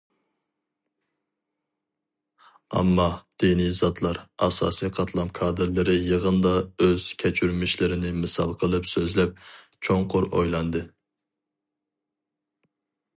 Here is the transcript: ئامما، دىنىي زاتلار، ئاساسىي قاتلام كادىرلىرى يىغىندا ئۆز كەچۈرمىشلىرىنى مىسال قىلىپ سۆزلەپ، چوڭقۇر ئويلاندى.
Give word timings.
ئامما، 2.77 3.05
دىنىي 3.43 3.69
زاتلار، 3.81 4.19
ئاساسىي 4.47 4.91
قاتلام 4.99 5.29
كادىرلىرى 5.41 5.97
يىغىندا 6.09 6.55
ئۆز 6.87 7.05
كەچۈرمىشلىرىنى 7.25 8.15
مىسال 8.25 8.57
قىلىپ 8.65 8.89
سۆزلەپ، 8.95 9.39
چوڭقۇر 9.89 10.31
ئويلاندى. 10.39 10.83